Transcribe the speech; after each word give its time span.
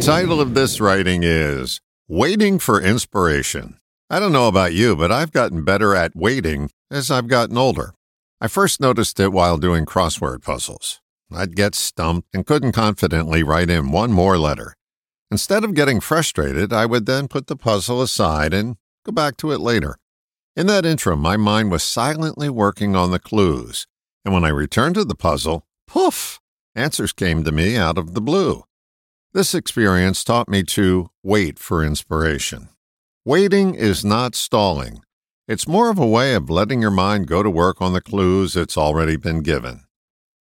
title 0.00 0.40
of 0.40 0.54
this 0.54 0.80
writing 0.80 1.22
is 1.24 1.80
Waiting 2.06 2.58
for 2.60 2.80
Inspiration. 2.80 3.78
I 4.08 4.20
don't 4.20 4.32
know 4.32 4.46
about 4.46 4.72
you, 4.72 4.94
but 4.94 5.10
I've 5.10 5.32
gotten 5.32 5.64
better 5.64 5.94
at 5.94 6.14
waiting 6.14 6.70
as 6.90 7.10
I've 7.10 7.26
gotten 7.26 7.58
older. 7.58 7.94
I 8.40 8.46
first 8.46 8.80
noticed 8.80 9.18
it 9.18 9.32
while 9.32 9.58
doing 9.58 9.84
crossword 9.84 10.42
puzzles. 10.42 11.00
I'd 11.32 11.56
get 11.56 11.74
stumped 11.74 12.28
and 12.32 12.46
couldn't 12.46 12.72
confidently 12.72 13.42
write 13.42 13.70
in 13.70 13.90
one 13.90 14.12
more 14.12 14.38
letter. 14.38 14.74
Instead 15.30 15.64
of 15.64 15.74
getting 15.74 16.00
frustrated, 16.00 16.72
I 16.72 16.86
would 16.86 17.06
then 17.06 17.26
put 17.26 17.48
the 17.48 17.56
puzzle 17.56 18.00
aside 18.00 18.54
and 18.54 18.76
go 19.04 19.12
back 19.12 19.36
to 19.38 19.50
it 19.50 19.60
later. 19.60 19.98
In 20.56 20.68
that 20.68 20.86
interim, 20.86 21.20
my 21.20 21.36
mind 21.36 21.70
was 21.70 21.82
silently 21.82 22.48
working 22.48 22.94
on 22.94 23.10
the 23.10 23.18
clues, 23.18 23.86
and 24.24 24.32
when 24.32 24.44
I 24.44 24.50
returned 24.50 24.94
to 24.94 25.04
the 25.04 25.16
puzzle, 25.16 25.66
poof, 25.86 26.40
answers 26.74 27.12
came 27.12 27.42
to 27.44 27.52
me 27.52 27.76
out 27.76 27.98
of 27.98 28.14
the 28.14 28.22
blue. 28.22 28.64
This 29.38 29.54
experience 29.54 30.24
taught 30.24 30.48
me 30.48 30.64
to 30.64 31.10
wait 31.22 31.60
for 31.60 31.84
inspiration. 31.84 32.70
Waiting 33.24 33.76
is 33.76 34.04
not 34.04 34.34
stalling. 34.34 35.02
It's 35.46 35.68
more 35.68 35.90
of 35.90 35.98
a 36.00 36.04
way 36.08 36.34
of 36.34 36.50
letting 36.50 36.82
your 36.82 36.90
mind 36.90 37.28
go 37.28 37.44
to 37.44 37.48
work 37.48 37.80
on 37.80 37.92
the 37.92 38.00
clues 38.00 38.56
it's 38.56 38.76
already 38.76 39.14
been 39.14 39.44
given. 39.44 39.84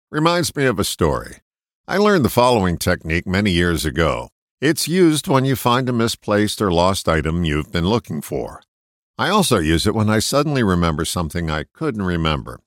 Reminds 0.09 0.55
me 0.55 0.66
of 0.66 0.80
a 0.80 0.83
story. 0.83 1.35
I 1.88 1.97
learned 1.97 2.25
the 2.25 2.30
following 2.30 2.80
technique 2.80 3.27
many 3.27 3.52
years 3.52 3.85
ago. 3.85 4.30
It's 4.59 4.88
used 4.88 5.27
when 5.27 5.45
you 5.45 5.55
find 5.55 5.88
a 5.88 5.94
misplaced 5.94 6.59
or 6.59 6.71
lost 6.71 7.08
item 7.08 7.44
you've 7.44 7.71
been 7.71 7.85
looking 7.85 8.23
for. 8.23 8.63
I 9.19 9.30
also 9.30 9.59
use 9.59 9.85
it 9.85 9.94
when 9.94 10.09
I 10.09 10.17
suddenly 10.17 10.63
remember 10.63 11.05
something 11.05 11.52
I 11.52 11.66
couldn't 11.75 12.02
remember. 12.02 12.59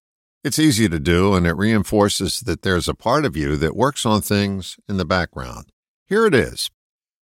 It's 0.44 0.60
easy 0.60 0.88
to 0.88 1.00
do, 1.00 1.34
and 1.34 1.48
it 1.48 1.56
reinforces 1.56 2.42
that 2.42 2.62
there's 2.62 2.86
a 2.86 2.94
part 2.94 3.24
of 3.24 3.36
you 3.36 3.56
that 3.56 3.74
works 3.74 4.06
on 4.06 4.20
things 4.20 4.76
in 4.88 4.98
the 4.98 5.04
background. 5.04 5.71
Here 6.12 6.26
it 6.26 6.34
is. 6.34 6.70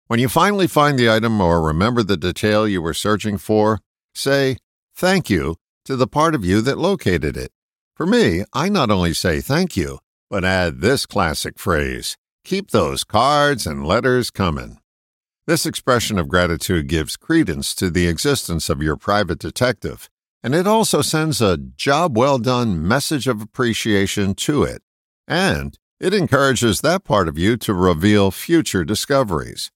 When 0.08 0.18
you 0.18 0.28
finally 0.28 0.66
find 0.66 0.98
the 0.98 1.08
item 1.08 1.40
or 1.40 1.62
remember 1.62 2.02
the 2.02 2.16
detail 2.16 2.66
you 2.66 2.82
were 2.82 2.92
searching 2.92 3.38
for, 3.38 3.78
say 4.16 4.56
thank 4.96 5.30
you 5.30 5.58
to 5.84 5.94
the 5.94 6.08
part 6.08 6.34
of 6.34 6.44
you 6.44 6.60
that 6.62 6.76
located 6.76 7.36
it. 7.36 7.52
For 7.94 8.04
me, 8.04 8.42
I 8.52 8.68
not 8.68 8.90
only 8.90 9.12
say 9.12 9.40
thank 9.40 9.76
you, 9.76 10.00
but 10.28 10.44
add 10.44 10.80
this 10.80 11.06
classic 11.06 11.56
phrase 11.56 12.16
keep 12.42 12.72
those 12.72 13.04
cards 13.04 13.64
and 13.64 13.86
letters 13.86 14.28
coming. 14.28 14.78
This 15.46 15.66
expression 15.66 16.18
of 16.18 16.26
gratitude 16.26 16.88
gives 16.88 17.16
credence 17.16 17.76
to 17.76 17.90
the 17.90 18.08
existence 18.08 18.68
of 18.68 18.82
your 18.82 18.96
private 18.96 19.38
detective, 19.38 20.10
and 20.42 20.52
it 20.52 20.66
also 20.66 21.00
sends 21.00 21.40
a 21.40 21.56
job 21.56 22.18
well 22.18 22.38
done 22.38 22.88
message 22.88 23.28
of 23.28 23.40
appreciation 23.40 24.34
to 24.34 24.64
it. 24.64 24.82
And 25.28 25.78
it 26.00 26.14
encourages 26.14 26.80
that 26.80 27.04
part 27.04 27.28
of 27.28 27.36
you 27.36 27.58
to 27.58 27.74
reveal 27.74 28.30
future 28.30 28.84
discoveries. 28.84 29.70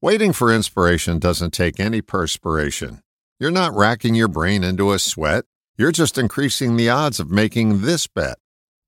Waiting 0.00 0.32
for 0.32 0.54
inspiration 0.54 1.18
doesn't 1.18 1.50
take 1.50 1.80
any 1.80 2.00
perspiration. 2.00 3.02
You're 3.40 3.50
not 3.50 3.74
racking 3.74 4.14
your 4.14 4.28
brain 4.28 4.62
into 4.62 4.92
a 4.92 5.00
sweat. 5.00 5.44
You're 5.76 5.90
just 5.90 6.16
increasing 6.16 6.76
the 6.76 6.88
odds 6.88 7.18
of 7.18 7.30
making 7.32 7.80
this 7.80 8.06
bet 8.06 8.38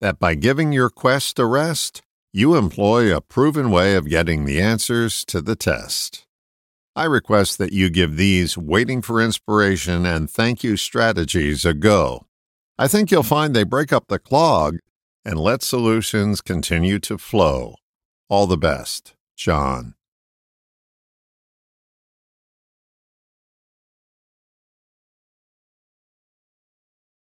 that 0.00 0.20
by 0.20 0.36
giving 0.36 0.72
your 0.72 0.88
quest 0.88 1.40
a 1.40 1.46
rest, 1.46 2.02
you 2.32 2.54
employ 2.54 3.14
a 3.14 3.20
proven 3.20 3.72
way 3.72 3.96
of 3.96 4.08
getting 4.08 4.44
the 4.44 4.60
answers 4.60 5.24
to 5.24 5.42
the 5.42 5.56
test. 5.56 6.26
I 6.94 7.04
request 7.04 7.58
that 7.58 7.72
you 7.72 7.90
give 7.90 8.16
these 8.16 8.56
waiting 8.56 9.02
for 9.02 9.20
inspiration 9.20 10.06
and 10.06 10.30
thank 10.30 10.62
you 10.62 10.76
strategies 10.76 11.64
a 11.64 11.74
go. 11.74 12.26
I 12.78 12.86
think 12.86 13.10
you'll 13.10 13.24
find 13.24 13.54
they 13.54 13.64
break 13.64 13.92
up 13.92 14.04
the 14.06 14.20
clog 14.20 14.78
and 15.28 15.38
let 15.38 15.62
solutions 15.62 16.40
continue 16.40 16.98
to 16.98 17.18
flow. 17.18 17.74
All 18.30 18.46
the 18.46 18.56
best, 18.56 19.12
John. 19.36 19.92